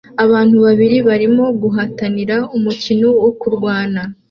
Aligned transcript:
Abantu 0.25 0.55
babiri 0.65 0.97
barimo 1.07 1.45
guhatanira 1.61 2.35
umukino 2.57 3.07
wo 3.21 3.31
kurwana 3.39 4.01